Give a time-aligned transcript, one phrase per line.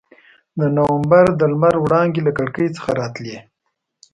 [0.59, 3.37] د نومبر د لمر وړانګې له کړکۍ څخه راتلې.